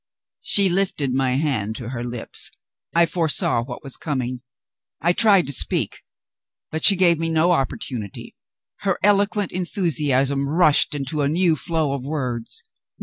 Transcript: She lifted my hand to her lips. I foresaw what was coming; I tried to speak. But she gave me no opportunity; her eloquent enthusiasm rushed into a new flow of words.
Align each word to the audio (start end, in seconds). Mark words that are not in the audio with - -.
She 0.41 0.67
lifted 0.67 1.13
my 1.13 1.33
hand 1.35 1.75
to 1.75 1.89
her 1.89 2.03
lips. 2.03 2.49
I 2.95 3.05
foresaw 3.05 3.61
what 3.61 3.83
was 3.83 3.97
coming; 3.97 4.41
I 4.99 5.13
tried 5.13 5.45
to 5.45 5.53
speak. 5.53 5.99
But 6.71 6.83
she 6.83 6.95
gave 6.95 7.19
me 7.19 7.29
no 7.29 7.51
opportunity; 7.51 8.33
her 8.77 8.97
eloquent 9.03 9.51
enthusiasm 9.51 10.47
rushed 10.49 10.95
into 10.95 11.21
a 11.21 11.29
new 11.29 11.55
flow 11.55 11.93
of 11.93 12.03
words. 12.03 12.63